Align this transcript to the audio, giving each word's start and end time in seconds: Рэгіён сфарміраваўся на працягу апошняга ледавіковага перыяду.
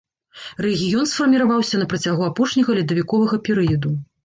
Рэгіён 0.65 1.05
сфарміраваўся 1.11 1.83
на 1.83 1.87
працягу 1.93 2.27
апошняга 2.31 2.79
ледавіковага 2.81 3.43
перыяду. 3.51 3.97